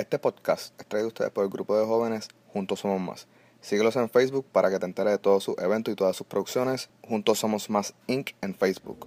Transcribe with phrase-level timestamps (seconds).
[0.00, 3.26] Este podcast es traído a ustedes por el grupo de jóvenes Juntos Somos Más.
[3.60, 6.88] Síguelos en Facebook para que te enteres de todos sus eventos y todas sus producciones.
[7.06, 8.30] Juntos Somos Más Inc.
[8.40, 9.06] en Facebook.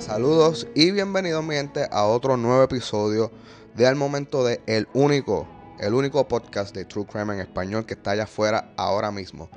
[0.00, 3.30] Saludos y bienvenidos mi gente a otro nuevo episodio
[3.76, 5.46] de Al Momento de El Único,
[5.78, 9.50] el único podcast de True Crime en español que está allá afuera ahora mismo.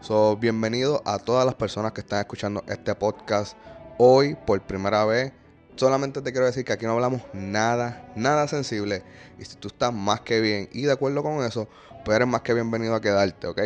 [0.00, 3.56] So, bienvenido a todas las personas que están escuchando este podcast
[3.98, 5.32] hoy por primera vez.
[5.74, 9.02] Solamente te quiero decir que aquí no hablamos nada, nada sensible.
[9.38, 11.68] Y si tú estás más que bien y de acuerdo con eso,
[12.04, 13.60] pues eres más que bienvenido a quedarte, ¿ok?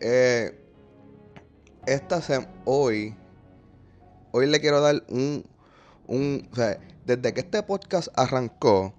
[0.00, 0.58] Eh,
[1.86, 3.16] esta sem hoy,
[4.32, 5.46] hoy le quiero dar un,
[6.06, 8.92] un, o sea, desde que este podcast arrancó,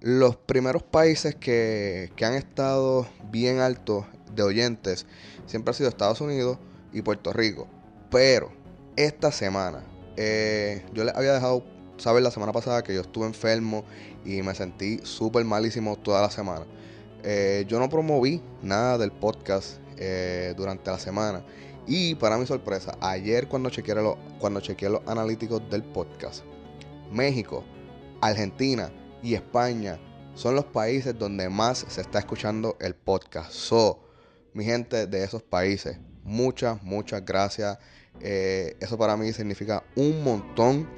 [0.00, 5.06] los primeros países que, que han estado bien altos de oyentes
[5.46, 6.58] siempre ha sido Estados Unidos
[6.92, 7.68] y Puerto Rico.
[8.10, 8.52] Pero
[8.96, 9.82] esta semana,
[10.16, 11.64] eh, yo les había dejado
[11.96, 13.84] saber la semana pasada que yo estuve enfermo
[14.24, 16.66] y me sentí súper malísimo toda la semana.
[17.22, 21.44] Eh, yo no promoví nada del podcast eh, durante la semana.
[21.86, 26.44] Y para mi sorpresa, ayer cuando chequeé, los, cuando chequeé los analíticos del podcast,
[27.12, 27.64] México,
[28.20, 28.90] Argentina
[29.26, 29.98] y España
[30.34, 33.50] son los países donde más se está escuchando el podcast.
[33.50, 33.98] So,
[34.54, 37.76] mi gente de esos países, muchas, muchas gracias.
[38.20, 40.88] Eh, eso para mí significa un montón.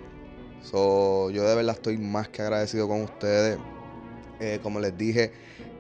[0.62, 3.58] So, yo de verdad estoy más que agradecido con ustedes.
[4.40, 5.32] Eh, como les dije,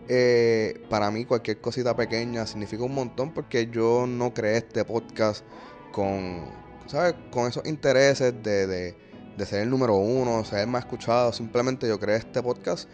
[0.08, 5.44] eh, para mí cualquier cosita pequeña significa un montón porque yo no creé este podcast
[5.92, 6.46] con,
[6.86, 7.14] ¿sabes?
[7.30, 9.07] con esos intereses de, de,
[9.38, 11.32] de ser el número uno, ser más escuchado.
[11.32, 12.88] Simplemente yo creé este podcast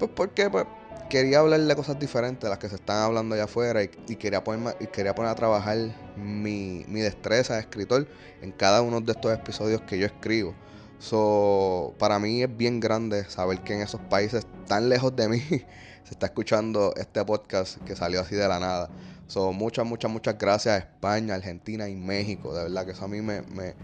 [0.00, 0.64] pues porque pues,
[1.10, 4.42] quería hablar de cosas diferentes de las que se están hablando allá afuera y, quería,
[4.42, 5.76] poner, quería poner a trabajar
[6.16, 8.08] mi, mi, destreza de escritor
[8.40, 10.54] en cada uno de estos episodios que yo escribo.
[10.98, 15.40] So, para mí es bien grande saber que en esos países tan lejos de mí
[16.04, 18.88] se está escuchando este podcast que salió así de la nada.
[19.26, 22.54] So, muchas, muchas, muchas gracias a España, Argentina y México.
[22.54, 23.74] De verdad que eso a mí me, me,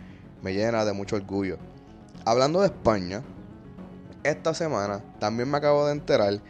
[0.43, 1.59] me llena de mucho orgullo.
[2.29, 3.23] Hablando de España,
[4.25, 6.41] esta semana también me acabo de enterar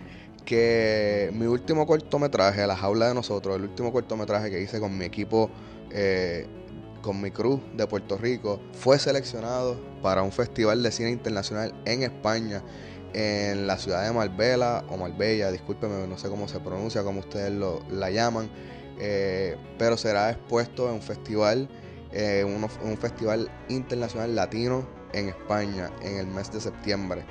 [0.47, 5.05] que mi último cortometraje, La Jaula de Nosotros, el último cortometraje que hice con mi
[5.05, 5.51] equipo,
[5.91, 6.47] eh,
[7.03, 12.05] con mi cruz de Puerto Rico, fue seleccionado para un festival de cine internacional en
[12.05, 12.63] España,
[13.13, 17.53] en la ciudad de Marbella o Marbella, discúlpeme, no sé cómo se pronuncia, como ustedes
[17.53, 18.49] lo, la llaman,
[18.99, 21.69] eh, pero será expuesto en un festival,
[22.13, 27.25] eh, un festival internacional latino en España en el mes de septiembre.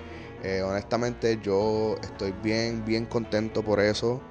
[0.43, 4.21] Eh, honestamente yo estoy bien, bien contento por eso.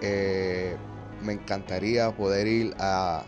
[0.00, 0.74] Eh,
[1.22, 3.24] me encantaría poder ir a,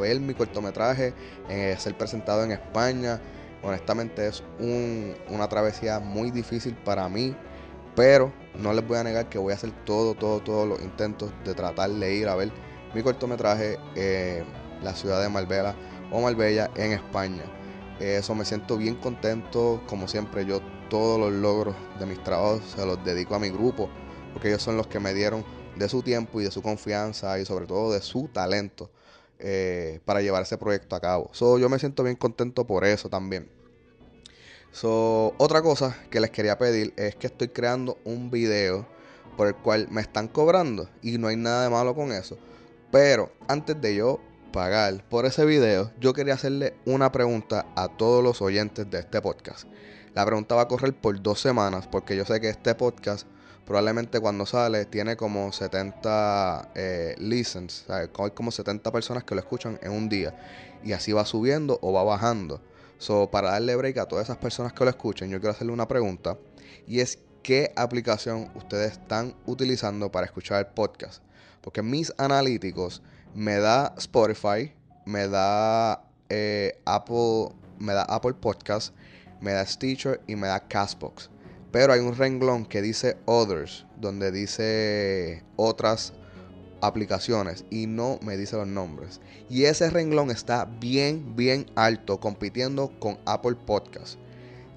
[0.00, 1.12] ver mi cortometraje,
[1.48, 3.20] eh, ser presentado en España.
[3.64, 7.34] Honestamente es una travesía muy difícil para mí,
[7.96, 11.32] pero no les voy a negar que voy a hacer todo, todo, todos los intentos
[11.44, 12.52] de tratar de ir a ver
[12.94, 14.44] mi cortometraje en
[14.82, 15.74] la ciudad de Marbella
[16.12, 17.42] o Marbella en España.
[18.02, 22.84] Eso me siento bien contento, como siempre yo todos los logros de mis trabajos se
[22.84, 23.88] los dedico a mi grupo,
[24.32, 25.44] porque ellos son los que me dieron
[25.76, 28.90] de su tiempo y de su confianza y sobre todo de su talento
[29.38, 31.30] eh, para llevar ese proyecto a cabo.
[31.32, 33.48] So, yo me siento bien contento por eso también.
[34.72, 38.84] So, otra cosa que les quería pedir es que estoy creando un video
[39.36, 42.36] por el cual me están cobrando y no hay nada de malo con eso.
[42.90, 44.18] Pero antes de yo
[44.52, 49.20] pagar por ese video, yo quería hacerle una pregunta a todos los oyentes de este
[49.22, 49.66] podcast.
[50.14, 53.26] La pregunta va a correr por dos semanas porque yo sé que este podcast
[53.64, 59.78] probablemente cuando sale tiene como 70 eh, listens, hay como 70 personas que lo escuchan
[59.82, 60.36] en un día
[60.84, 62.60] y así va subiendo o va bajando.
[62.98, 65.88] So, para darle break a todas esas personas que lo escuchen, yo quiero hacerle una
[65.88, 66.36] pregunta
[66.86, 71.22] y es qué aplicación ustedes están utilizando para escuchar el podcast.
[71.62, 73.02] Porque mis analíticos
[73.34, 74.72] me da Spotify,
[75.04, 77.48] me da eh, Apple,
[77.78, 78.94] me da Apple Podcast
[79.42, 81.28] me da Stitcher y me da Castbox.
[81.70, 86.12] Pero hay un renglón que dice Others, donde dice otras
[86.80, 89.20] aplicaciones y no me dice los nombres.
[89.48, 94.18] Y ese renglón está bien, bien alto, compitiendo con Apple Podcast.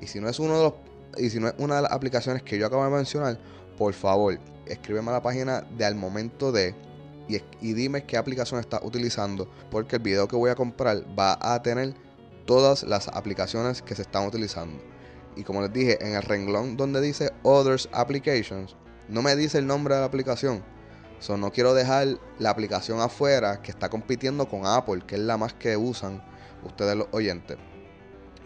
[0.01, 0.73] Y si no es uno de los,
[1.17, 3.37] y si no es una de las aplicaciones que yo acabo de mencionar,
[3.77, 6.73] por favor, escríbeme a la página de al momento de
[7.27, 11.61] y, dime qué aplicación estás utilizando, porque el video que voy a comprar va a
[11.61, 11.95] tener
[12.45, 14.81] todas las aplicaciones que se están utilizando.
[15.35, 18.75] Y como les dije, en el renglón donde dice Others Applications,
[19.09, 20.63] no me dice el nombre de la aplicación.
[21.19, 25.37] So, no quiero dejar la aplicación afuera que está compitiendo con Apple, que es la
[25.37, 26.23] más que usan
[26.63, 27.57] ustedes los oyentes.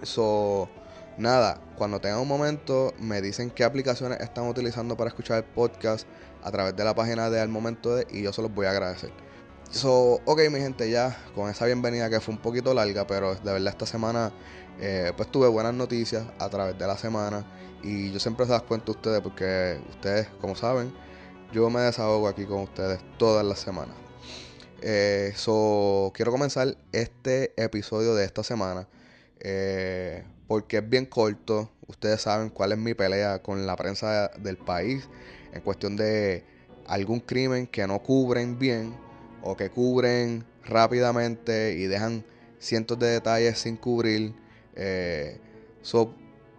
[0.03, 0.69] So,
[1.19, 6.07] nada, cuando tengan un momento, me dicen qué aplicaciones están utilizando para escuchar el podcast
[6.43, 8.71] a través de la página de Al Momento de y yo se los voy a
[8.71, 9.11] agradecer.
[9.69, 13.51] So, ok, mi gente, ya con esa bienvenida que fue un poquito larga, pero de
[13.51, 14.31] verdad esta semana
[14.79, 17.45] eh, pues tuve buenas noticias a través de la semana
[17.83, 20.91] y yo siempre se las cuento a ustedes porque ustedes, como saben,
[21.51, 23.95] yo me desahogo aquí con ustedes todas las semanas.
[24.81, 28.87] Eh, so, quiero comenzar este episodio de esta semana
[29.41, 31.69] eh, porque es bien corto.
[31.87, 35.07] Ustedes saben cuál es mi pelea con la prensa del país
[35.53, 36.43] en cuestión de
[36.87, 38.95] algún crimen que no cubren bien
[39.43, 42.25] o que cubren rápidamente y dejan
[42.57, 44.33] cientos de detalles sin cubrir.
[44.75, 45.39] Eh,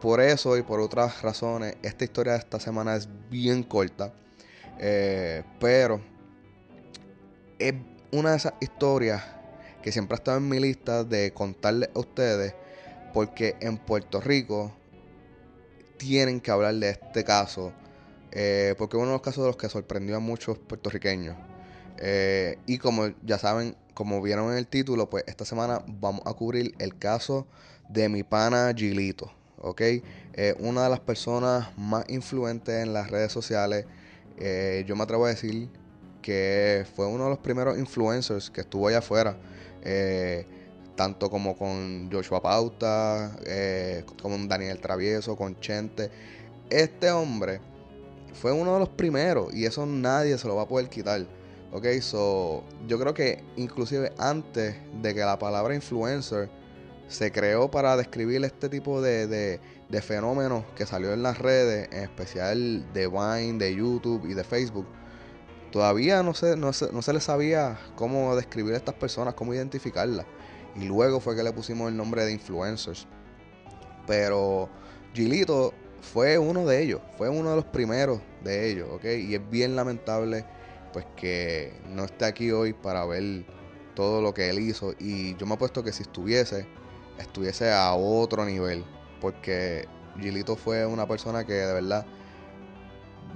[0.00, 4.14] por eso y por otras razones, esta historia de esta semana es bien corta.
[4.78, 6.00] Eh, pero
[7.58, 7.74] es
[8.12, 9.20] una de esas historias
[9.82, 12.54] que siempre ha estado en mi lista de contarles a ustedes.
[13.12, 14.72] Porque en Puerto Rico
[16.00, 17.72] tienen que hablar de este caso.
[18.32, 21.36] Eh, porque es uno de los casos de los que sorprendió a muchos puertorriqueños.
[21.98, 26.32] Eh, y como ya saben, como vieron en el título, pues esta semana vamos a
[26.32, 27.46] cubrir el caso
[27.88, 29.30] de mi pana Gilito.
[29.58, 29.80] ¿Ok?
[29.82, 33.86] Eh, una de las personas más influentes en las redes sociales.
[34.86, 35.68] Yo me atrevo a decir
[36.22, 39.36] que fue uno de los primeros influencers que estuvo allá afuera.
[41.00, 43.34] Tanto como con Joshua Pauta,
[44.20, 46.10] como con Daniel Travieso, con Chente.
[46.68, 47.62] Este hombre
[48.34, 51.26] fue uno de los primeros y eso nadie se lo va a poder quitar.
[51.72, 56.50] Ok, so yo creo que inclusive antes de que la palabra influencer
[57.08, 62.02] se creó para describir este tipo de, de, fenómenos que salió en las redes, en
[62.02, 64.86] especial de Vine, de YouTube y de Facebook,
[65.72, 69.54] todavía no se, no se, no se le sabía cómo describir a estas personas, cómo
[69.54, 70.26] identificarlas.
[70.76, 73.06] Y luego fue que le pusimos el nombre de influencers.
[74.06, 74.68] Pero
[75.14, 79.04] Gilito fue uno de ellos, fue uno de los primeros de ellos, ¿ok?
[79.04, 80.44] Y es bien lamentable
[80.92, 83.44] pues que no esté aquí hoy para ver
[83.94, 84.94] todo lo que él hizo.
[84.98, 86.66] Y yo me he puesto que si estuviese,
[87.18, 88.84] estuviese a otro nivel.
[89.20, 89.86] Porque
[90.18, 92.06] Gilito fue una persona que de verdad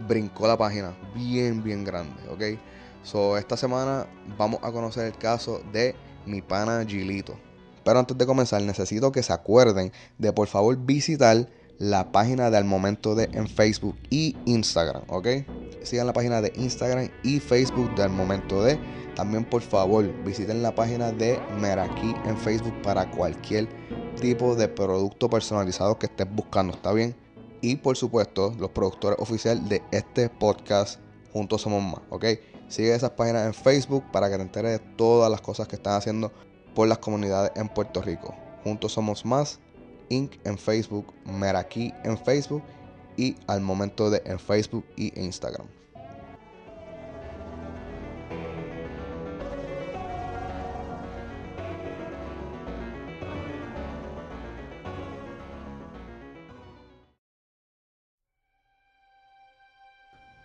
[0.09, 2.59] brincó la página bien, bien grande, ¿ok?
[3.03, 4.07] So, esta semana
[4.39, 5.95] vamos a conocer el caso de
[6.27, 7.39] mi pana Gilito.
[7.85, 11.49] Pero antes de comenzar, necesito que se acuerden de por favor visitar
[11.79, 15.29] la página de Al Momento de en Facebook y Instagram, ¿ok?
[15.83, 18.79] Sigan la página de Instagram y Facebook de Al Momento de.
[19.15, 23.69] También por favor visiten la página de Meraki en Facebook para cualquier
[24.21, 27.15] tipo de producto personalizado que estés buscando, ¿está bien?
[27.61, 31.01] Y por supuesto los productores oficiales de este podcast
[31.33, 32.25] Juntos Somos Más, ¿ok?
[32.75, 35.95] Sigue esas páginas en Facebook para que te enteres de todas las cosas que están
[35.95, 36.33] haciendo
[36.75, 38.35] por las comunidades en Puerto Rico.
[38.65, 39.61] Juntos Somos Más
[40.09, 40.45] Inc.
[40.45, 42.65] en Facebook, Meraki en Facebook
[43.17, 45.69] y al momento de en Facebook y Instagram.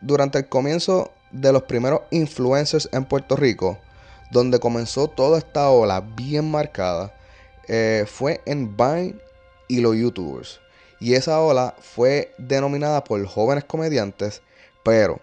[0.01, 3.77] Durante el comienzo de los primeros influencers en Puerto Rico,
[4.31, 7.13] donde comenzó toda esta ola bien marcada,
[7.67, 9.15] eh, fue en Vine
[9.67, 10.59] y los youtubers.
[11.00, 14.41] Y esa ola fue denominada por jóvenes comediantes,
[14.83, 15.19] pero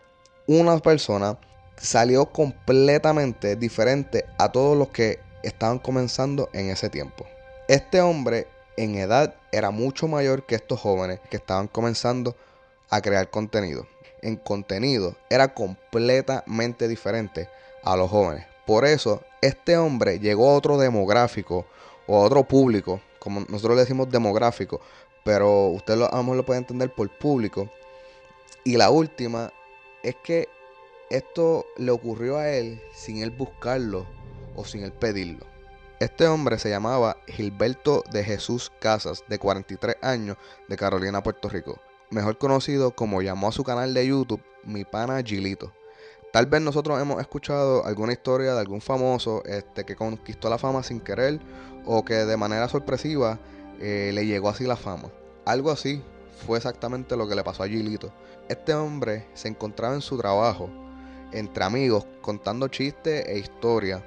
[0.47, 1.39] una persona
[1.77, 7.27] salió completamente diferente a todos los que estaban comenzando en ese tiempo.
[7.69, 8.47] Este hombre
[8.77, 12.37] en edad era mucho mayor que estos jóvenes que estaban comenzando
[12.91, 13.87] a crear contenido.
[14.23, 17.49] En contenido era completamente diferente
[17.83, 18.47] a los jóvenes.
[18.67, 21.67] Por eso este hombre llegó a otro demográfico
[22.07, 24.81] o a otro público como nosotros le decimos demográfico,
[25.25, 27.69] pero usted lo, a lo puede entender por público.
[28.63, 29.53] Y la última
[30.05, 30.49] es que
[31.11, 34.07] esto le ocurrió a él sin él buscarlo
[34.55, 35.45] o sin él pedirlo.
[35.99, 40.37] Este hombre se llamaba Gilberto de Jesús Casas, de 43 años,
[40.69, 41.81] de Carolina, Puerto Rico.
[42.11, 45.73] Mejor conocido como llamó a su canal de YouTube Mi Pana Gilito.
[46.33, 50.85] Tal vez nosotros hemos escuchado alguna historia de algún famoso este, que conquistó la fama
[50.85, 51.41] sin querer
[51.85, 53.41] o que de manera sorpresiva
[53.81, 55.09] eh, le llegó así la fama.
[55.45, 56.01] Algo así
[56.47, 58.13] fue exactamente lo que le pasó a Gilito.
[58.49, 60.71] Este hombre se encontraba en su trabajo,
[61.33, 64.01] entre amigos, contando chistes e historias.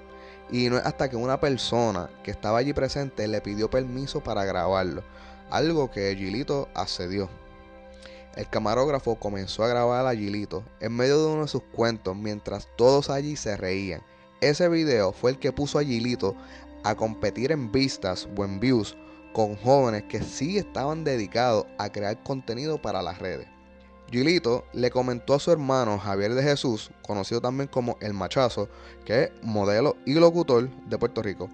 [0.50, 4.46] Y no es hasta que una persona que estaba allí presente le pidió permiso para
[4.46, 5.04] grabarlo.
[5.50, 7.30] Algo que Gilito accedió.
[8.36, 12.68] El camarógrafo comenzó a grabar a Gilito en medio de uno de sus cuentos mientras
[12.78, 14.02] todos allí se reían.
[14.42, 16.36] Ese video fue el que puso a Gilito
[16.84, 18.96] a competir en vistas o en views
[19.34, 23.48] con jóvenes que sí estaban dedicados a crear contenido para las redes.
[24.12, 28.68] Gilito le comentó a su hermano Javier de Jesús, conocido también como El Machazo,
[29.06, 31.48] que es modelo y locutor de Puerto Rico,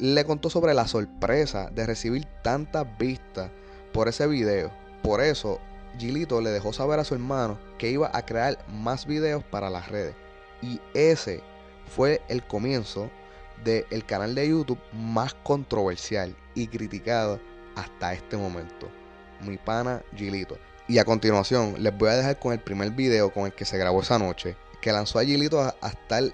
[0.00, 3.50] le contó sobre la sorpresa de recibir tantas vistas
[3.92, 4.70] por ese video.
[5.02, 5.58] Por eso,
[5.98, 9.88] Gilito le dejó saber a su hermano que iba a crear más videos para las
[9.88, 10.14] redes.
[10.62, 11.42] Y ese
[11.94, 13.10] fue el comienzo
[13.64, 17.40] del canal de YouTube más controversial y criticado
[17.76, 18.88] hasta este momento.
[19.42, 20.58] Mi pana Gilito.
[20.88, 23.78] Y a continuación les voy a dejar con el primer video con el que se
[23.78, 26.24] grabó esa noche, que lanzó a Gilito a, estar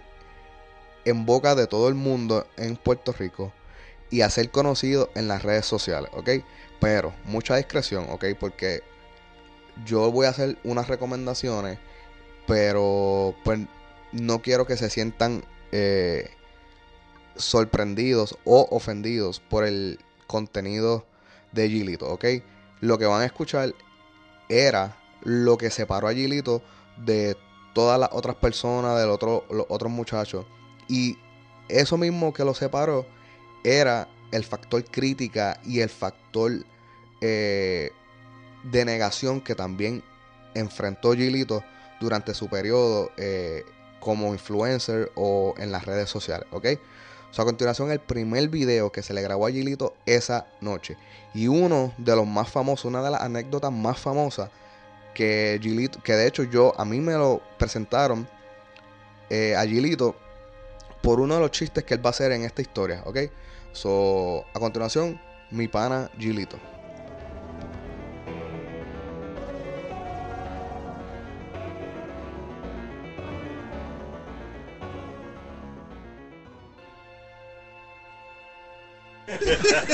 [1.05, 3.53] en boca de todo el mundo en Puerto Rico
[4.11, 6.31] y a ser conocido en las redes sociales, ¿ok?
[6.81, 8.25] Pero mucha discreción, ¿ok?
[8.39, 8.83] Porque
[9.85, 11.79] yo voy a hacer unas recomendaciones,
[12.47, 13.61] pero pues
[14.13, 16.31] no quiero que se sientan eh,
[17.37, 21.07] sorprendidos o ofendidos por el contenido
[21.53, 22.25] de Gilito, ¿ok?
[22.81, 23.75] Lo que van a escuchar
[24.49, 26.63] era lo que separó a Gilito
[26.97, 27.37] de
[27.75, 29.19] todas las otras personas, de los
[29.69, 30.47] otros muchachos.
[30.89, 31.19] Y
[31.69, 33.07] eso mismo que lo separó
[33.65, 36.65] era el factor crítica y el factor
[37.21, 37.91] eh,
[38.71, 40.03] de negación que también
[40.55, 41.63] enfrentó Gilito
[42.01, 43.65] durante su periodo eh,
[44.01, 46.67] como influencer o en las redes sociales, ¿ok?
[47.39, 50.97] a continuación el primer video que se le grabó a Gilito esa noche.
[51.35, 54.51] Y uno de los más famosos, una de las anécdotas más famosas
[55.15, 58.29] que Gilito, que de hecho yo, a mí me lo presentaron
[59.31, 60.17] eh, a Gilito
[61.03, 63.19] por uno de los chistes que él va a hacer en esta historia, ¿ok?
[63.73, 65.21] So, a continuación,
[65.51, 66.59] mi pana Gilito.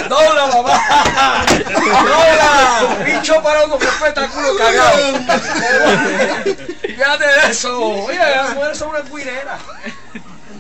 [0.09, 1.45] ¡Dobla, mamá!
[2.05, 3.05] ¡Dobla!
[3.05, 4.99] Bicho para un espectáculo cagado.
[6.83, 7.81] Fíjate de eso.
[7.81, 9.61] Oye, las mujeres son unas guireras.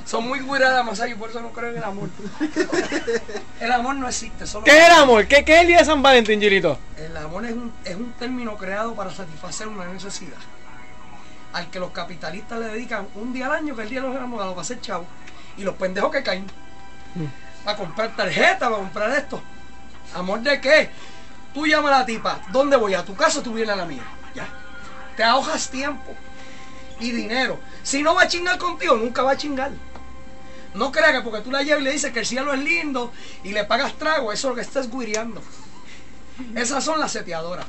[0.07, 2.09] Son muy guireras, más y por eso no creo en el amor.
[3.61, 4.47] El amor no existe.
[4.47, 5.26] Solo ¿Qué es el amor?
[5.26, 6.78] ¿Qué, ¿Qué es el día de San Valentín, Gilito?
[6.97, 10.38] El amor es un, es un término creado para satisfacer una necesidad.
[11.52, 14.09] Al que los capitalistas le dedican un día al año, que es el día de
[14.09, 15.07] los enamorados, va a ser chavo.
[15.57, 16.47] Y los pendejos que caen.
[17.14, 19.42] Mm para comprar tarjeta, para comprar esto.
[20.14, 20.90] ¿Amor de qué?
[21.54, 22.95] Tú llamas a la tipa, ¿dónde voy?
[22.95, 24.02] ¿A tu casa tú vienes a la mía?
[24.35, 24.49] Ya.
[25.16, 26.14] Te ahogas tiempo
[26.99, 27.59] y dinero.
[27.83, 29.71] Si no va a chingar contigo, nunca va a chingar.
[30.75, 33.12] No creas que porque tú la llevas y le dices que el cielo es lindo
[33.45, 35.42] y le pagas trago, eso es lo que estás guiriando.
[36.54, 37.66] Esas son las seteadoras.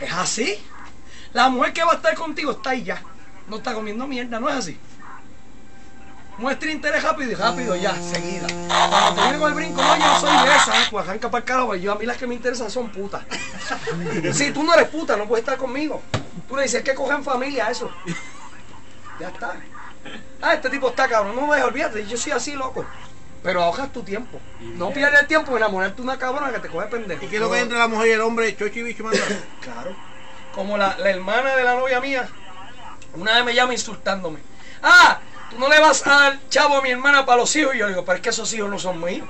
[0.00, 0.58] Es así.
[1.32, 3.00] La mujer que va a estar contigo está ahí ya.
[3.48, 4.78] No está comiendo mierda, ¿no es así?
[6.38, 8.46] Muestra interés rápido y rápido ya, seguida.
[8.68, 11.40] Cuando te viene con el brinco, no, yo no soy de esa, pues arranca para
[11.40, 13.24] el carajo, yo a mí las que me interesan son putas.
[14.32, 16.02] Si tú no eres puta, no puedes estar conmigo.
[16.48, 17.90] Tú le dices que cogen familia eso.
[19.20, 19.54] Ya está.
[20.42, 22.84] Ah, este tipo está cabrón, no me olvídate, yo soy así, loco.
[23.42, 24.40] Pero ahogas tu tiempo.
[24.60, 27.24] No pierdes el tiempo en enamorarte de una cabrona que te coge pendejo.
[27.26, 29.04] ¿Y qué es lo que entre la mujer y el hombre, chochi bicho
[29.60, 29.94] Claro.
[30.54, 32.26] Como la, la hermana de la novia mía,
[33.14, 34.40] una vez me llama insultándome.
[34.82, 35.18] Ah,
[35.58, 37.74] no le vas a dar chavo a mi hermana para los hijos.
[37.74, 39.28] Y yo digo, pero es que esos hijos no son míos.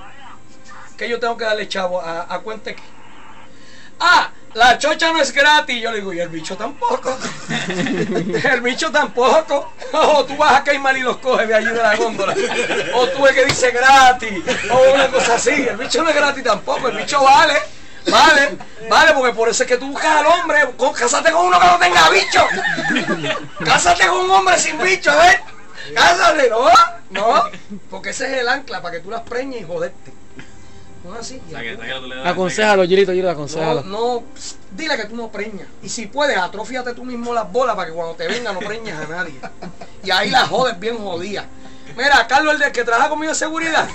[0.97, 2.83] Que yo tengo que darle chavo a, a cuente que.
[4.01, 5.83] Ah, la chocha no es gratis.
[5.83, 7.17] Yo le digo, y el bicho tampoco.
[7.69, 9.73] el bicho tampoco.
[9.97, 12.35] O tú vas a queimar y los coges de allí de la góndola.
[12.95, 14.43] O tú es que dice gratis.
[14.71, 15.51] O una cosa así.
[15.51, 16.89] El bicho no es gratis tampoco.
[16.89, 17.55] El bicho vale.
[18.09, 18.59] Vale,
[18.91, 20.69] vale, porque por eso es que tú buscas al hombre.
[20.99, 22.47] Cásate con uno que no tenga bicho.
[23.65, 25.54] Cásate con un hombre sin bicho, a ver.
[25.93, 26.69] Cásate, no,
[27.11, 27.45] no,
[27.91, 30.13] porque ese es el ancla para que tú las preñes y joderte.
[31.05, 31.41] No así.
[32.25, 33.83] Aconsejalo, Gilito, Gilito, aconsejalo.
[33.83, 34.23] No, no,
[34.71, 35.69] dile que tú no preñas.
[35.83, 39.05] Y si puedes, atrofiate tú mismo las bolas para que cuando te venga no preñas
[39.05, 39.35] a nadie.
[40.03, 41.47] Y ahí la jodes bien jodida.
[41.95, 43.87] Mira, Carlos, el de que trabaja conmigo de seguridad,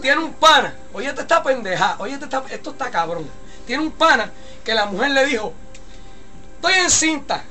[0.00, 0.74] tiene un pana.
[0.94, 1.96] Oye, te está pendeja.
[1.98, 3.28] Oye, está, esto está cabrón.
[3.66, 4.30] Tiene un pana
[4.64, 5.52] que la mujer le dijo:
[6.56, 7.44] Estoy encinta.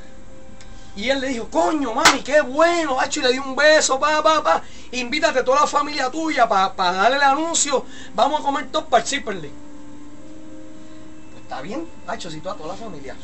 [0.98, 4.24] Y él le dijo, coño, mami, qué bueno, macho, y le dio un beso, pa,
[4.24, 4.64] pa, pa.
[4.92, 7.86] Invítate a toda la familia tuya para darle el anuncio.
[8.16, 9.52] Vamos a comer top para el Pues
[11.44, 13.16] está bien, macho, si tú a toda la familia.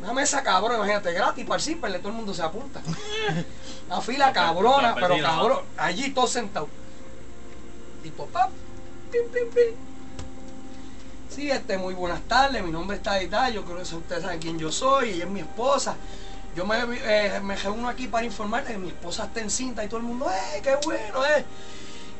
[0.00, 2.80] Una mesa cabrón, imagínate, gratis para el todo el mundo se apunta.
[3.88, 6.70] Una fila cabrona, pero cabrón, allí todos sentados.
[8.02, 8.50] Tipo, pap,
[9.12, 9.76] pim, pim, pim.
[11.28, 14.58] Sí, este, muy buenas tardes, mi nombre es Tadita, yo creo que ustedes saben quién
[14.58, 15.94] yo soy, ella es mi esposa.
[16.56, 19.88] Yo me, eh, me reúno aquí para informarle que mi esposa está en cinta y
[19.88, 21.44] todo el mundo, ¡eh, qué bueno, eh!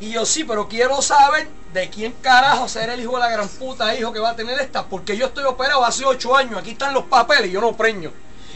[0.01, 3.49] Y yo sí, pero quiero saber de quién carajo será el hijo de la gran
[3.49, 6.71] puta hijo que va a tener esta, porque yo estoy operado hace ocho años, aquí
[6.71, 8.13] están los papeles y yo no preño.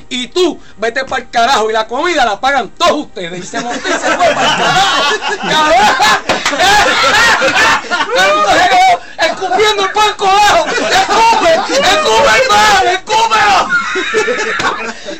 [0.09, 3.45] Y tú, vete para el carajo y la comida la pagan todos ustedes.
[3.45, 5.15] Y se montó y se fue para el carajo.
[5.49, 6.53] ¡Cabrón!
[9.19, 10.67] escupiendo el pan abajo.
[10.69, 11.55] ¡Escupe!
[11.55, 12.89] ¡Escupe el pan!
[12.89, 13.69] ¡Escúpelo!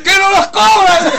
[0.03, 1.13] ¡Que no los cobran!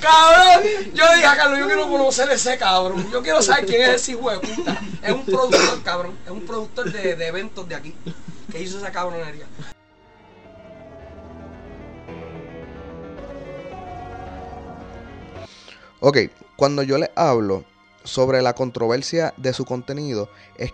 [0.00, 0.62] Cabrón,
[0.94, 3.10] yo dije a Carlos, yo quiero conocer ese cabrón.
[3.10, 4.80] Yo quiero saber quién es ese hijo de puta.
[5.02, 6.16] Es un productor, cabrón.
[6.24, 7.92] Es un productor de, de eventos de aquí.
[8.50, 9.44] Que hizo esa cabronería.
[16.00, 16.18] Ok,
[16.54, 17.64] cuando yo les hablo
[18.04, 20.72] sobre la controversia de su contenido, es,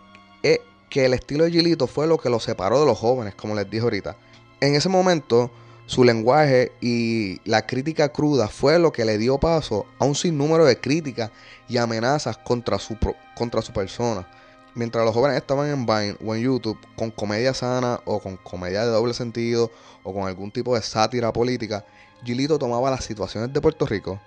[0.90, 3.68] que el estilo de Gilito fue lo que lo separó de los jóvenes, como les
[3.68, 4.16] dije ahorita.
[4.60, 5.50] En ese momento,
[5.86, 10.66] su lenguaje y la crítica cruda fue lo que le dio paso a un sinnúmero
[10.66, 11.30] de críticas
[11.68, 12.96] y amenazas contra su,
[13.34, 14.28] contra su persona.
[14.74, 18.84] Mientras los jóvenes estaban en Vine o en YouTube con comedia sana o con comedia
[18.84, 19.70] de doble sentido
[20.02, 21.84] o con algún tipo de sátira política,
[22.22, 24.20] Gilito tomaba las situaciones de Puerto Rico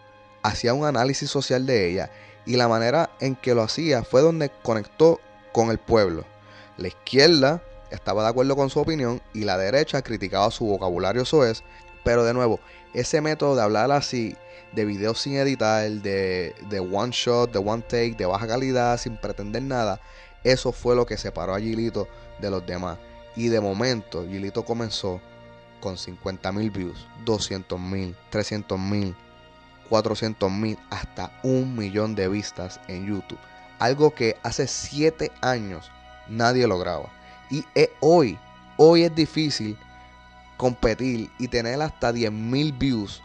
[0.47, 2.09] hacía un análisis social de ella
[2.45, 5.19] y la manera en que lo hacía fue donde conectó
[5.51, 6.25] con el pueblo.
[6.77, 7.61] La izquierda
[7.91, 11.63] estaba de acuerdo con su opinión y la derecha criticaba su vocabulario soez,
[12.03, 12.59] pero de nuevo,
[12.93, 14.35] ese método de hablar así,
[14.73, 19.17] de videos sin editar, de, de one shot, de one take, de baja calidad, sin
[19.17, 19.99] pretender nada,
[20.43, 22.07] eso fue lo que separó a Gilito
[22.39, 22.97] de los demás.
[23.35, 25.19] Y de momento, Gilito comenzó
[25.79, 29.15] con 50 mil views, 200 mil, 300 mil,
[29.87, 33.39] 400 mil hasta un millón de vistas en YouTube.
[33.79, 35.91] Algo que hace 7 años
[36.27, 37.09] nadie lograba.
[37.49, 37.63] Y
[37.99, 38.37] hoy,
[38.77, 39.77] hoy es difícil
[40.57, 43.21] competir y tener hasta 10 mil views.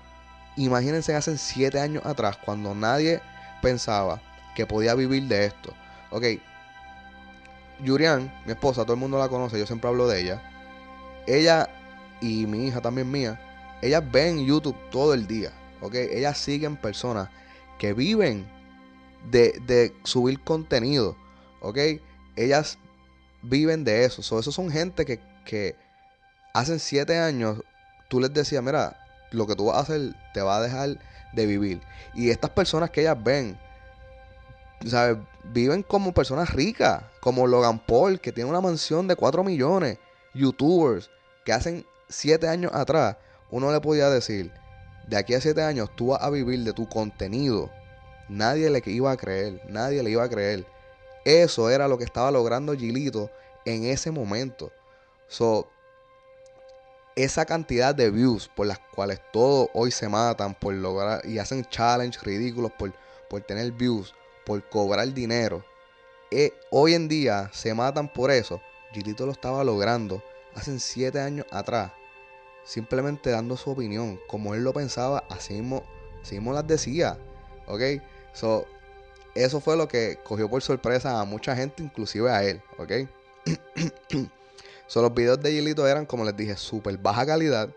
[0.57, 3.21] Imagínense hace 7 años atrás cuando nadie
[3.63, 4.21] pensaba
[4.55, 5.73] que podía vivir de esto.
[6.11, 6.25] Ok,
[7.83, 10.43] Yurian, mi esposa, todo el mundo la conoce, yo siempre hablo de ella.
[11.27, 11.69] Ella
[12.21, 13.41] y mi hija también mía,
[13.81, 15.51] ellas ven YouTube todo el día.
[15.83, 15.95] ¿Ok?
[15.95, 17.29] Ellas siguen personas
[17.79, 18.49] que viven
[19.31, 21.17] de, subir contenido,
[21.61, 21.79] ¿ok?
[22.37, 22.79] Ellas
[23.43, 24.23] viven de eso.
[24.23, 25.77] So, esos son gente que, que
[26.55, 27.63] hace siete años
[28.09, 28.99] tú les decías, mira,
[29.31, 30.99] lo que tú vas a hacer te va a dejar
[31.33, 31.81] de vivir.
[32.15, 33.59] Y estas personas que ellas ven,
[34.87, 35.19] ¿sabes?
[35.45, 39.99] Viven como personas ricas, como Logan Paul, que tiene una mansión de 4 millones,
[40.35, 41.11] youtubers,
[41.45, 43.17] que hacen siete años atrás,
[43.51, 44.53] uno le podía decir,
[45.07, 47.71] de aquí a siete años tú vas a vivir de tu contenido.
[48.29, 50.65] Nadie le iba a creer, nadie le iba a creer.
[51.25, 53.31] Eso era lo que estaba logrando Gilito
[53.65, 54.73] en ese momento.
[55.29, 55.69] So,
[57.15, 61.65] esa cantidad de views por las cuales todos hoy se matan por lograr y hacen
[61.67, 62.93] challenge ridículos por,
[63.29, 64.15] por tener views,
[64.47, 65.65] por cobrar dinero.
[66.31, 68.61] Eh, hoy en día se matan por eso.
[68.93, 70.23] Gilito lo estaba logrando
[70.55, 71.93] hace siete años atrás
[72.65, 75.83] simplemente dando su opinión, como él lo pensaba, así mismo,
[76.23, 77.19] así mismo las decía,
[77.67, 77.83] ¿ok?
[78.33, 78.67] So,
[79.35, 82.93] eso fue lo que cogió por sorpresa a mucha gente, inclusive a él, ¿ok?
[84.87, 87.71] so, los videos de Gilito eran, como les dije, súper baja calidad,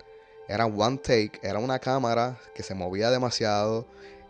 [0.47, 3.87] eran one take, era una cámara que se movía demasiado,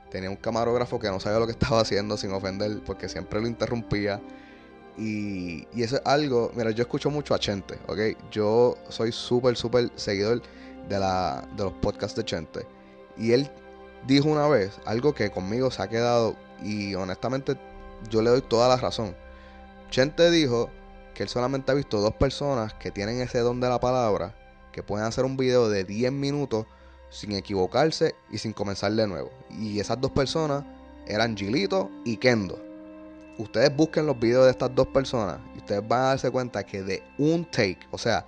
[0.10, 3.48] tenía un camarógrafo que no sabía lo que estaba haciendo sin ofender, porque siempre lo
[3.48, 4.22] interrumpía.
[4.98, 8.18] Y, eso es algo, mira, yo escucho mucho a Chente, ¿ok?
[8.32, 10.42] Yo soy súper, súper seguidor
[10.88, 12.66] de, la, de los podcasts de Chente.
[13.18, 13.52] Y él
[14.08, 17.58] dijo una vez algo que conmigo se ha quedado y honestamente
[18.10, 19.16] yo le doy toda la razón.
[19.90, 20.70] Chente dijo
[21.14, 24.36] que él solamente ha visto dos personas que tienen ese don de la palabra,
[24.72, 26.66] que pueden hacer un video de 10 minutos
[27.10, 29.32] sin equivocarse y sin comenzar de nuevo.
[29.50, 30.64] Y esas dos personas
[31.08, 32.65] eran Gilito y Kendo
[33.38, 36.84] ustedes busquen los videos de estas dos personas y ustedes van a darse cuenta que
[36.84, 38.26] de un take, o sea,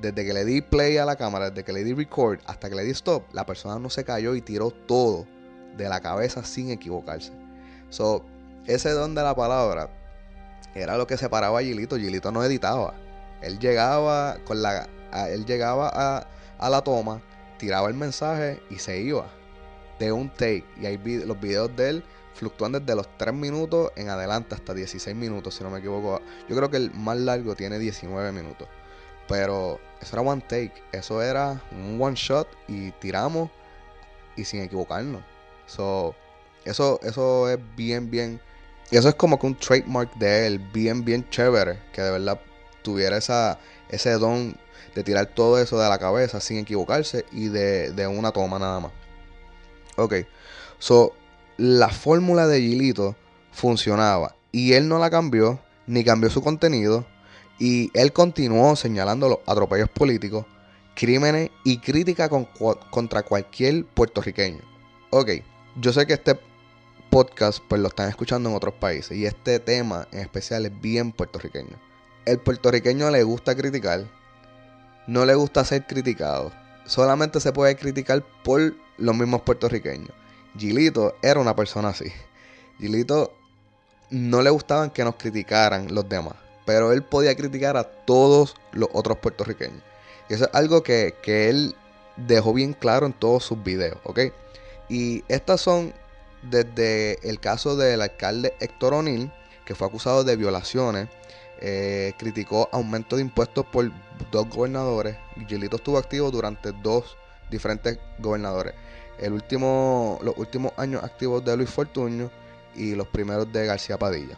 [0.00, 2.74] desde que le di play a la cámara, desde que le di record hasta que
[2.74, 5.26] le di stop, la persona no se cayó y tiró todo
[5.76, 7.32] de la cabeza sin equivocarse.
[7.90, 8.24] So,
[8.66, 9.90] ese don de la palabra
[10.74, 11.96] era lo que separaba a Gilito.
[11.96, 12.94] Gilito no editaba.
[13.40, 14.88] Él llegaba con la
[15.28, 16.26] él llegaba a,
[16.58, 17.22] a la toma,
[17.58, 19.26] tiraba el mensaje y se iba
[20.00, 20.64] de un take.
[20.80, 22.04] Y hay los videos de él
[22.34, 26.20] fluctúan desde los 3 minutos en adelante hasta 16 minutos, si no me equivoco.
[26.48, 28.68] Yo creo que el más largo tiene 19 minutos.
[29.28, 33.50] Pero eso era one take, eso era un one shot y tiramos
[34.36, 35.22] y sin equivocarnos.
[35.66, 36.14] So,
[36.64, 38.40] eso, eso es bien, bien.
[38.90, 41.78] Eso es como que un trademark de él, bien, bien chévere.
[41.92, 42.38] Que de verdad
[42.82, 44.56] tuviera esa, ese don
[44.94, 48.80] de tirar todo eso de la cabeza sin equivocarse y de, de una toma nada
[48.80, 48.92] más.
[49.96, 50.14] Ok,
[50.78, 51.14] so
[51.56, 53.16] la fórmula de Gilito
[53.52, 57.04] funcionaba y él no la cambió ni cambió su contenido
[57.58, 60.46] y él continuó señalando los atropellos políticos,
[60.96, 62.48] crímenes y crítica con,
[62.90, 64.60] contra cualquier puertorriqueño.
[65.10, 65.30] Ok,
[65.76, 66.38] yo sé que este
[67.10, 71.12] podcast pues lo están escuchando en otros países y este tema en especial es bien
[71.12, 71.78] puertorriqueño.
[72.24, 74.04] El puertorriqueño le gusta criticar,
[75.06, 76.50] no le gusta ser criticado.
[76.86, 80.10] Solamente se puede criticar por los mismos puertorriqueños.
[80.56, 82.12] Gilito era una persona así.
[82.78, 83.32] Gilito
[84.10, 88.88] no le gustaban que nos criticaran los demás, pero él podía criticar a todos los
[88.92, 89.82] otros puertorriqueños.
[90.28, 91.74] Y eso es algo que, que él
[92.16, 94.20] dejó bien claro en todos sus videos, ¿ok?
[94.88, 95.92] Y estas son
[96.42, 99.32] desde el caso del alcalde Héctor O'Neill,
[99.64, 101.08] que fue acusado de violaciones,
[101.60, 103.90] eh, criticó aumento de impuestos por
[104.30, 105.16] dos gobernadores.
[105.48, 107.16] Gilito estuvo activo durante dos
[107.50, 108.74] diferentes gobernadores.
[109.18, 112.30] El último, los últimos años activos de Luis Fortuño
[112.74, 114.36] y los primeros de García Padilla.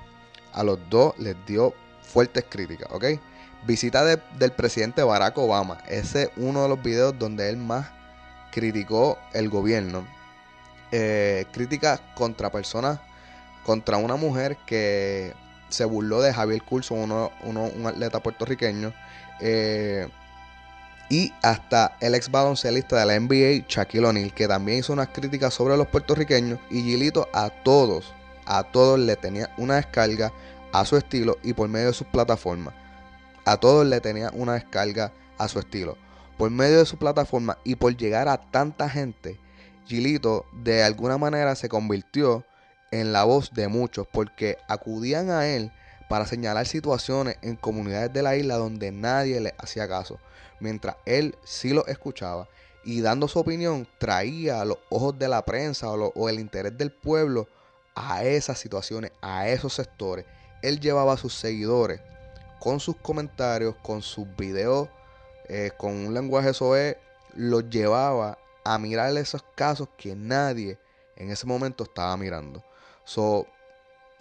[0.52, 3.04] A los dos les dio fuertes críticas, ¿ok?
[3.66, 5.78] Visita del presidente Barack Obama.
[5.88, 7.88] Ese es uno de los videos donde él más
[8.52, 10.06] criticó el gobierno.
[10.92, 13.00] Eh, críticas contra personas,
[13.64, 15.34] contra una mujer que
[15.68, 18.92] se burló de Javier Curso, uno, un atleta puertorriqueño.
[19.40, 20.08] Eh,
[21.08, 25.54] y hasta el ex baloncelista de la NBA, Shaquille O'Neal, que también hizo unas críticas
[25.54, 26.58] sobre los puertorriqueños.
[26.70, 28.12] Y Gilito a todos,
[28.44, 30.32] a todos le tenía una descarga
[30.72, 32.74] a su estilo y por medio de sus plataformas.
[33.44, 35.96] A todos le tenía una descarga a su estilo.
[36.36, 39.38] Por medio de su plataforma y por llegar a tanta gente,
[39.86, 42.44] Gilito de alguna manera se convirtió
[42.90, 45.72] en la voz de muchos porque acudían a él
[46.08, 50.18] para señalar situaciones en comunidades de la isla donde nadie le hacía caso,
[50.60, 52.48] mientras él sí lo escuchaba
[52.86, 57.48] y dando su opinión traía los ojos de la prensa o, el interés del pueblo
[57.96, 60.24] a esas situaciones, a esos sectores.
[60.62, 62.00] Él llevaba a sus seguidores
[62.60, 64.88] con sus comentarios, con sus videos,
[65.48, 66.96] eh, con un lenguaje soe,
[67.34, 70.78] los llevaba a mirar esos casos que nadie
[71.16, 72.62] en ese momento estaba mirando.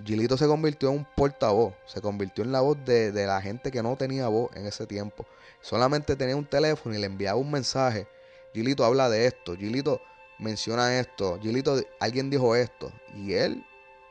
[0.04, 3.82] Gilito se convirtió en un portavoz, se convirtió en la voz de, la gente que
[3.82, 5.26] no tenía voz en ese tiempo.
[5.62, 8.08] Solamente tenía un teléfono y le enviaba un mensaje.
[8.54, 10.02] Gilito habla de esto, Gilito
[10.38, 12.92] menciona esto, Gilito, alguien dijo esto.
[13.16, 13.66] Y él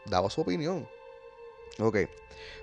[0.07, 0.89] daba su opinión.
[1.81, 1.99] Ok,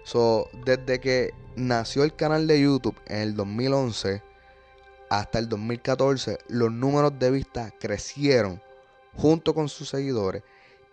[0.04, 4.24] so, desde que nació el canal de YouTube en el 2011
[5.10, 8.62] hasta el 2014, los números de vista crecieron
[9.18, 10.44] junto con sus seguidores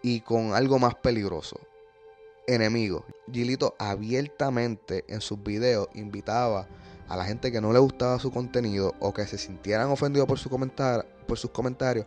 [0.02, 1.60] y con algo más peligroso,
[2.48, 3.04] enemigos.
[3.30, 6.66] Gilito abiertamente en sus videos invitaba
[7.06, 10.38] a la gente que no le gustaba su contenido o que se sintieran ofendidos por,
[10.38, 12.06] su por sus comentarios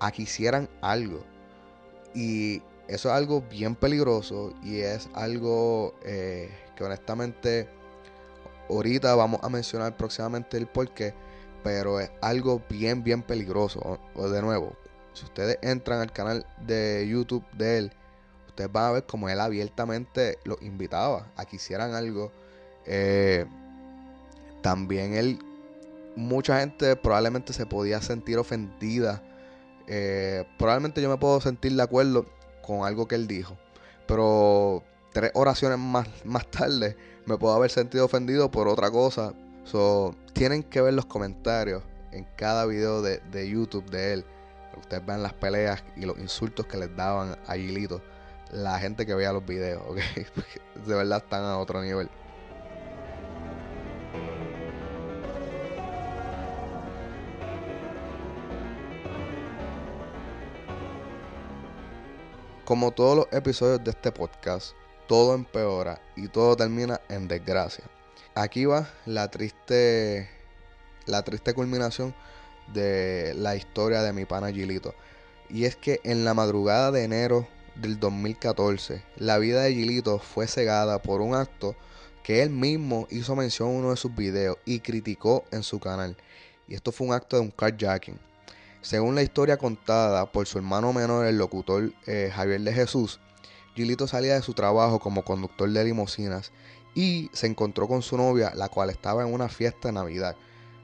[0.00, 1.22] a que hicieran algo.
[2.14, 7.68] Y eso es algo bien peligroso y es algo eh, que honestamente
[8.68, 11.14] ahorita vamos a mencionar próximamente el porqué,
[11.62, 13.98] pero es algo bien, bien peligroso.
[14.14, 14.74] O de nuevo,
[15.12, 17.92] si ustedes entran al canal de YouTube de él,
[18.62, 22.30] ustedes van a ver como él abiertamente los invitaba a que hicieran algo.
[22.86, 23.46] Eh,
[24.62, 25.38] también él,
[26.14, 29.22] mucha gente probablemente se podía sentir ofendida.
[29.88, 32.26] Eh, probablemente yo me puedo sentir de acuerdo
[32.64, 33.56] con algo que él dijo.
[34.06, 36.96] Pero tres oraciones más, más tarde
[37.26, 39.34] me puedo haber sentido ofendido por otra cosa.
[39.64, 44.24] So, tienen que ver los comentarios en cada video de, de YouTube de él
[44.78, 48.02] ustedes vean las peleas y los insultos que les daban a Gilito
[48.52, 49.96] la gente que veía los videos, ¿ok?
[50.86, 52.08] de verdad están a otro nivel.
[62.64, 64.74] Como todos los episodios de este podcast,
[65.08, 67.84] todo empeora y todo termina en desgracia.
[68.34, 70.30] Aquí va la triste
[71.06, 72.14] la triste culminación
[72.72, 74.94] de la historia de mi pana Gilito.
[75.50, 80.46] Y es que en la madrugada de enero del 2014, la vida de Gilito fue
[80.46, 81.74] cegada por un acto
[82.22, 86.16] que él mismo hizo mención en uno de sus videos y criticó en su canal.
[86.68, 88.18] Y esto fue un acto de un carjacking.
[88.80, 93.20] Según la historia contada por su hermano menor, el locutor eh, Javier de Jesús,
[93.74, 96.52] Gilito salía de su trabajo como conductor de limosinas
[96.94, 100.36] y se encontró con su novia, la cual estaba en una fiesta de Navidad.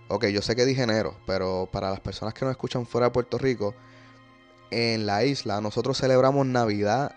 [0.09, 3.13] Ok, yo sé que dije enero, pero para las personas que nos escuchan fuera de
[3.13, 3.75] Puerto Rico,
[4.71, 7.13] en la isla nosotros celebramos Navidad.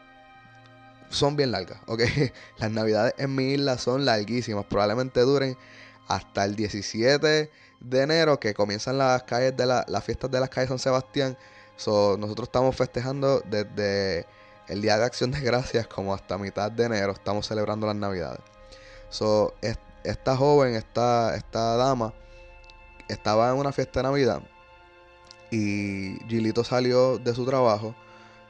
[1.10, 2.02] Son bien largas, ok.
[2.58, 4.66] Las navidades en mi isla son larguísimas.
[4.66, 5.58] Probablemente duren
[6.08, 10.50] hasta el 17 de enero que comienzan las calles de la, las fiestas de las
[10.50, 11.38] calles San Sebastián.
[11.76, 14.26] So, nosotros estamos festejando desde
[14.68, 17.12] el Día de Acción de Gracias como hasta mitad de enero.
[17.12, 18.42] Estamos celebrando las Navidades.
[19.10, 19.54] So,
[20.04, 22.14] esta joven, esta, esta dama,
[23.10, 24.42] estaba en una fiesta de Navidad
[25.52, 27.94] y Gilito salió de su trabajo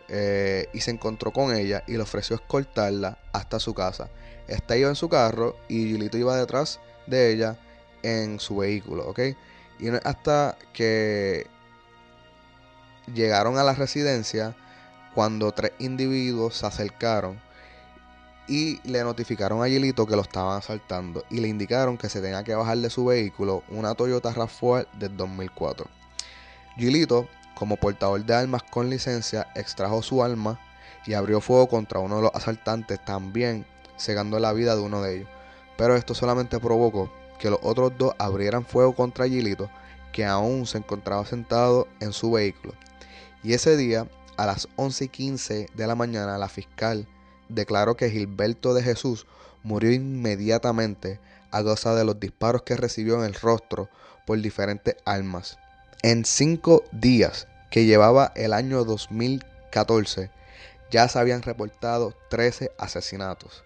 [0.08, 4.10] eh, y se encontró con ella y le ofreció escoltarla hasta su casa.
[4.48, 7.58] Esta iba en su carro y Gilito iba detrás de ella
[8.04, 9.20] en su vehículo, ¿ok?
[9.80, 11.48] Y hasta que
[13.14, 14.56] llegaron a la residencia
[15.16, 17.40] cuando tres individuos se acercaron
[18.48, 22.44] y le notificaron a Gilito que lo estaban asaltando y le indicaron que se tenía
[22.44, 26.01] que bajar de su vehículo una Toyota RAV4 del 2004.
[26.82, 30.60] Gilito, como portador de armas con licencia, extrajo su arma
[31.06, 33.68] y abrió fuego contra uno de los asaltantes, también
[34.00, 35.30] cegando la vida de uno de ellos.
[35.78, 39.70] Pero esto solamente provocó que los otros dos abrieran fuego contra Gilito,
[40.12, 42.74] que aún se encontraba sentado en su vehículo.
[43.44, 47.08] Y ese día, a las 11 y 15 de la mañana, la fiscal
[47.48, 49.28] declaró que Gilberto de Jesús
[49.62, 51.20] murió inmediatamente
[51.52, 53.88] a causa de los disparos que recibió en el rostro
[54.26, 55.60] por diferentes armas.
[56.04, 60.32] En cinco días que llevaba el año 2014,
[60.90, 63.64] ya se habían reportado 13 asesinatos.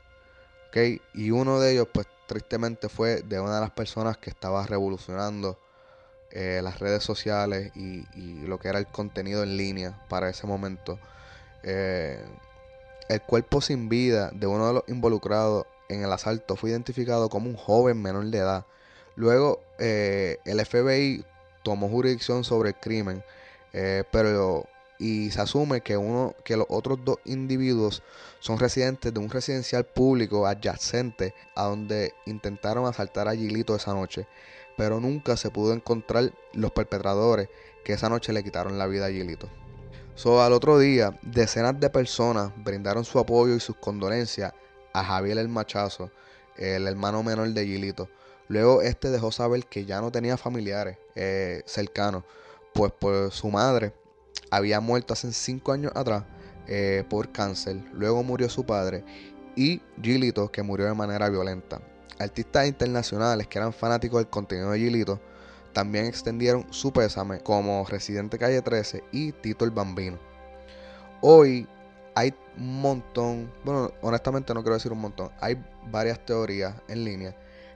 [1.13, 5.58] Y uno de ellos, pues tristemente, fue de una de las personas que estaba revolucionando
[6.32, 8.04] eh, las redes sociales y,
[8.45, 11.00] lo que era el contenido en línea para ese momento.
[11.63, 12.21] Eh,
[13.08, 17.50] el cuerpo sin vida de uno de los involucrados en el asalto fue identificado como
[17.50, 18.65] un joven menor de edad.
[19.15, 21.24] Luego, eh, el FBI
[21.65, 23.23] tomó jurisdicción sobre el crimen,
[24.12, 28.01] pero y se asume que uno que los otros dos individuos
[28.39, 34.28] son residentes de un residencial público adyacente a donde intentaron asaltar a Gilito esa noche,
[34.78, 37.49] pero nunca se pudo encontrar los perpetradores
[37.84, 39.49] que esa noche le quitaron la vida a Gilito.
[40.15, 44.54] So, al otro día, decenas de personas brindaron su apoyo y sus condolencias
[44.93, 46.10] a Javier el Machazo,
[46.56, 48.08] el hermano menor de Gilito.
[48.47, 52.23] Luego este dejó saber que ya no tenía familiares eh, cercanos,
[52.73, 53.93] pues por su madre
[54.51, 56.23] había muerto hace cinco años atrás
[56.67, 57.77] eh, por cáncer.
[57.93, 59.03] Luego murió su padre
[59.55, 61.81] y Gilito, que murió de manera violenta.
[62.19, 65.19] Artistas internacionales que eran fanáticos del contenido de Gilito
[65.73, 70.17] también extendieron su pésame, como Residente Calle 13 y Tito el Bambino.
[71.21, 71.67] Hoy
[72.13, 77.36] hay un montón, bueno, honestamente no quiero decir un montón, hay varias teorías en línea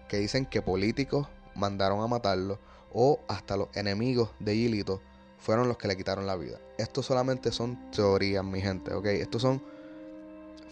[0.10, 2.60] que dicen que políticos mandaron a matarlo
[2.92, 5.02] o hasta los enemigos de Gilito
[5.38, 6.60] fueron los que le quitaron la vida.
[6.78, 9.06] Esto solamente son teorías, mi gente, ¿ok?
[9.06, 9.64] Estos son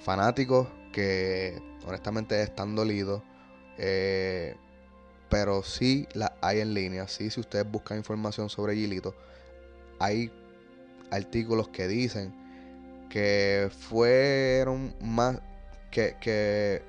[0.04, 3.21] fanáticos que honestamente están dolidos.
[3.78, 4.56] Eh,
[5.30, 7.08] pero sí la hay en línea.
[7.08, 9.15] Sí, si ustedes buscan información sobre Gilito,
[10.00, 10.32] hay
[11.12, 12.34] artículos que dicen
[13.10, 15.39] que fueron más
[15.91, 16.82] que, que,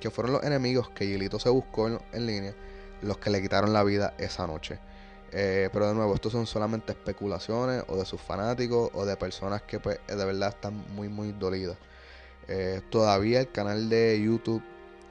[0.00, 2.54] que fueron los enemigos que Gilito se buscó en, línea
[3.02, 4.78] los que le quitaron la vida esa noche.
[5.32, 9.62] Eh, pero de nuevo, estos son solamente especulaciones o de sus fanáticos o de personas
[9.62, 11.76] que pues, de verdad están muy, muy dolidas.
[12.46, 14.62] Eh, todavía el canal de YouTube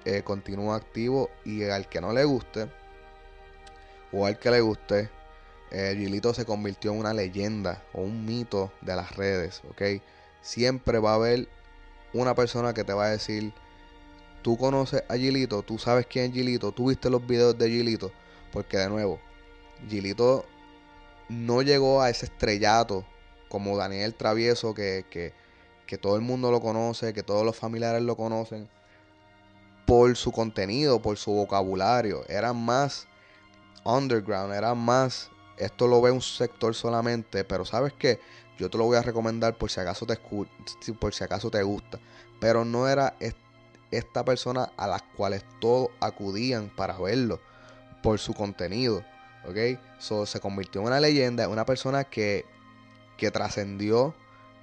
[0.05, 2.69] eh, continúa activo y al que no le guste
[4.11, 5.09] o al que le guste,
[5.71, 10.03] Gilito se convirtió en una leyenda o un mito de las redes, ¿ok?
[10.43, 11.47] Siempre va a haber
[12.13, 13.53] una persona que te va a decir,
[14.43, 18.11] tú conoces a Gilito, tú sabes quién es Gilito, tú viste los videos de Gilito,
[18.51, 19.19] porque de nuevo,
[19.89, 20.45] Gilito
[21.29, 23.05] no llegó a ese estrellato
[23.49, 25.33] como Daniel Travieso, que, que,
[26.01, 28.67] todo el mundo lo conoce, que todos los familiares lo conocen,
[29.85, 32.27] por su contenido, por su vocabulario.
[32.27, 33.07] Era más
[33.83, 38.19] underground, era más, esto lo ve un sector solamente, pero sabes que
[38.57, 40.17] yo te lo voy a recomendar por si acaso te
[40.99, 41.99] por si acaso te gusta.
[42.39, 43.15] Pero no era
[43.97, 47.39] esta persona a las cuales todos acudían para verlo
[48.01, 49.03] por su contenido.
[49.47, 49.79] ¿ok?
[49.99, 52.45] So, se convirtió en una leyenda, una persona que,
[53.17, 54.13] que trascendió,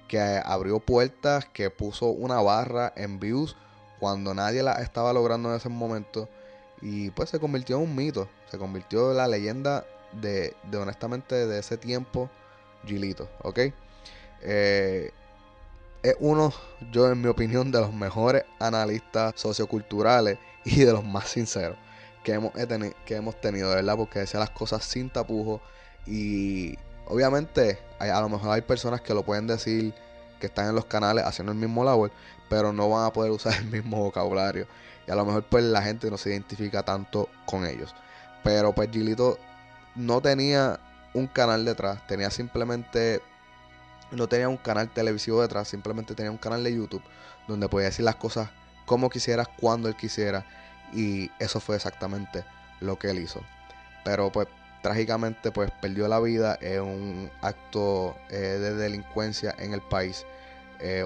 [0.07, 3.55] que abrió puertas, que puso una barra en views
[3.99, 6.27] cuando nadie la estaba logrando en ese momento.
[6.81, 11.47] Y pues se convirtió en un mito, se convirtió en la leyenda de, de honestamente
[11.47, 12.29] de ese tiempo,
[12.85, 13.59] Gilito, ¿ok?
[14.41, 15.11] Eh,
[16.03, 16.53] es uno,
[16.91, 21.77] yo en mi opinión, de los mejores analistas socioculturales y de los más sinceros
[22.23, 22.51] que hemos,
[23.05, 23.97] que hemos tenido, ¿verdad?
[23.97, 25.61] Porque decía las cosas sin tapujos
[26.05, 29.93] y obviamente a lo mejor hay personas que lo pueden decir
[30.39, 32.11] que están en los canales haciendo el mismo labor,
[32.49, 34.67] pero no van a poder usar el mismo vocabulario
[35.07, 37.95] y a lo mejor pues la gente no se identifica tanto con ellos.
[38.43, 39.37] Pero pues Gilito
[39.95, 40.79] no tenía
[41.13, 43.21] un canal detrás, tenía simplemente
[44.11, 47.03] no tenía un canal televisivo detrás, simplemente tenía un canal de YouTube
[47.47, 48.49] donde podía decir las cosas
[48.85, 50.45] como quisiera, cuando él quisiera
[50.93, 52.43] y eso fue exactamente
[52.79, 53.41] lo que él hizo.
[54.03, 54.47] Pero pues
[54.81, 60.25] trágicamente pues perdió la vida en un acto eh, de delincuencia en el país.
[60.79, 61.05] Eh,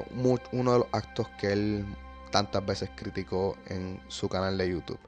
[0.51, 1.85] uno de los actos que él
[2.31, 4.99] tantas veces criticó en su canal de YouTube.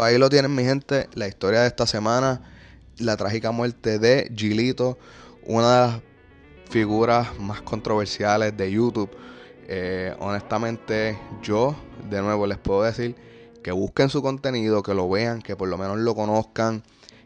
[0.00, 2.40] Ahí lo tienen mi gente, la historia de esta semana,
[2.98, 4.96] la trágica muerte de Gilito,
[5.44, 6.00] una de las
[6.70, 9.10] figuras más controversiales de YouTube.
[9.68, 11.76] Eh, honestamente, yo
[12.08, 13.16] de nuevo les puedo decir
[13.62, 16.82] que busquen su contenido, que lo vean, que por lo menos lo conozcan.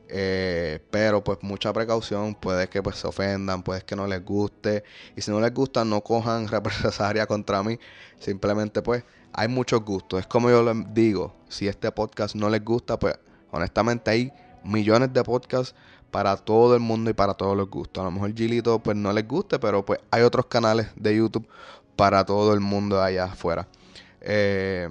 [0.08, 4.82] Eh, pero pues mucha precaución, puede que pues se ofendan, puede que no les guste.
[5.14, 7.78] Y si no les gusta, no cojan represalia contra mí.
[8.18, 10.20] Simplemente pues hay muchos gustos.
[10.20, 13.18] Es como yo les digo, si este podcast no les gusta, pues
[13.50, 14.32] honestamente hay
[14.64, 15.74] millones de podcasts
[16.10, 18.00] para todo el mundo y para todos los gustos.
[18.00, 21.46] A lo mejor Gilito pues no les guste, pero pues hay otros canales de YouTube
[21.94, 23.68] para todo el mundo allá afuera.
[24.20, 24.88] Eh,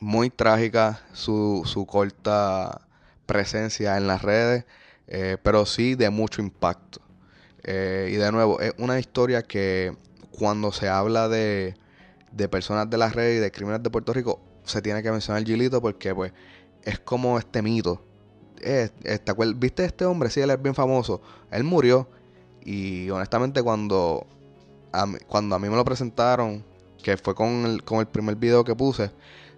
[0.00, 2.82] muy trágica su, su, corta
[3.24, 4.64] presencia en las redes,
[5.06, 7.00] eh, pero sí de mucho impacto.
[7.62, 9.96] Eh, y de nuevo, es una historia que
[10.30, 11.76] cuando se habla de
[12.36, 15.44] de personas de las redes y de crímenes de Puerto Rico, se tiene que mencionar
[15.44, 16.32] Gilito porque pues
[16.82, 18.02] es como este mito.
[19.56, 20.30] ¿Viste este hombre?
[20.30, 21.20] Sí, él es bien famoso.
[21.50, 22.08] Él murió
[22.62, 24.26] y honestamente cuando
[24.92, 26.64] a mí, cuando a mí me lo presentaron,
[27.02, 29.10] que fue con el, con el primer video que puse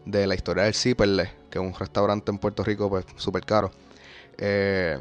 [0.04, 3.70] de la historia del Zipperle, que es un restaurante en Puerto Rico pues súper caro.
[4.36, 5.00] Eh,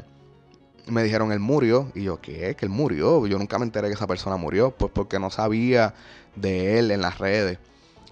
[0.90, 3.94] me dijeron él murió y yo qué que él murió yo nunca me enteré que
[3.94, 5.94] esa persona murió pues porque no sabía
[6.36, 7.58] de él en las redes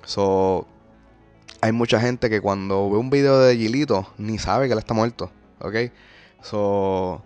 [0.06, 0.68] So,
[1.60, 4.94] hay mucha gente que cuando ve un video de Gilito ni sabe que él está
[4.94, 5.32] muerto.
[5.58, 5.74] ¿Ok?
[6.42, 7.22] So,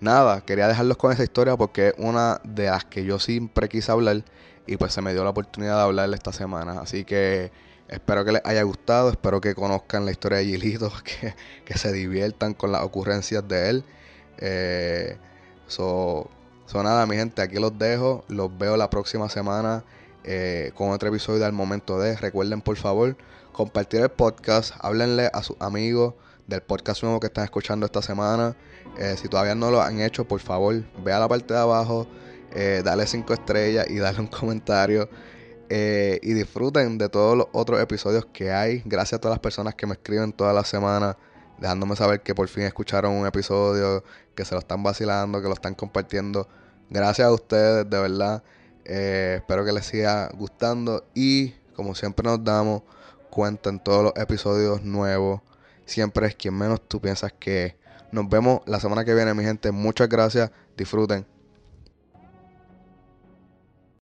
[0.00, 3.92] nada, quería dejarlos con esa historia porque es una de las que yo siempre quise
[3.92, 4.24] hablar
[4.66, 6.80] y pues se me dio la oportunidad de hablarle esta semana.
[6.80, 7.52] Así que
[7.88, 11.34] espero que les haya gustado, espero que conozcan la historia de Gilito, que,
[11.66, 13.84] que se diviertan con las ocurrencias de él.
[14.44, 15.16] Eh,
[15.68, 16.28] so,
[16.66, 19.84] so, nada, mi gente, aquí los dejo, los veo la próxima semana.
[20.24, 22.16] Eh, con otro episodio al momento de.
[22.16, 23.16] Recuerden por favor
[23.52, 26.14] compartir el podcast, háblenle a sus amigos
[26.46, 28.56] del podcast nuevo que están escuchando esta semana.
[28.98, 32.06] Eh, si todavía no lo han hecho, por favor, ve a la parte de abajo,
[32.84, 35.08] dale 5 estrellas y dale un comentario.
[35.70, 38.82] y disfruten de todos los otros episodios que hay.
[38.84, 41.16] Gracias a todas las personas que me escriben toda la semana,
[41.58, 45.54] dejándome saber que por fin escucharon un episodio, que se lo están vacilando, que lo
[45.54, 46.48] están compartiendo.
[46.90, 48.42] Gracias a ustedes, de verdad.
[48.84, 52.82] Eh, espero que les siga gustando y como siempre nos damos
[53.30, 55.40] cuenta en todos los episodios nuevos.
[55.86, 57.76] Siempre es quien menos tú piensas que
[58.12, 59.72] Nos vemos la semana que viene, mi gente.
[59.72, 60.50] Muchas gracias.
[60.76, 61.26] Disfruten.